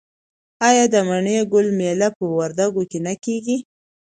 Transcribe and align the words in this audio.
آیا 0.67 0.85
د 0.93 0.95
مڼې 1.07 1.37
ګل 1.51 1.67
میله 1.77 2.09
په 2.17 2.25
وردګو 2.35 2.83
کې 2.91 2.99
نه 3.05 3.13
کیږي؟ 3.23 3.57